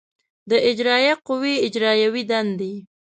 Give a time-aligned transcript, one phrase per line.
[0.49, 2.73] د اجرایه قوې اجرایوې دندې